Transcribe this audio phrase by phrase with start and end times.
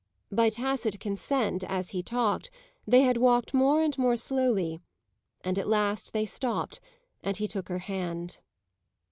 [0.31, 2.49] By tacit consent, as he talked,
[2.87, 4.79] they had walked more and more slowly,
[5.41, 6.79] and at last they stopped
[7.21, 8.39] and he took her hand.